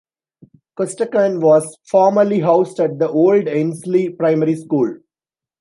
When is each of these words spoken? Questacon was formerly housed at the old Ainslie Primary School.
Questacon 0.79 1.39
was 1.41 1.77
formerly 1.85 2.39
housed 2.39 2.79
at 2.79 2.97
the 2.97 3.07
old 3.07 3.47
Ainslie 3.47 4.09
Primary 4.09 4.55
School. 4.55 4.95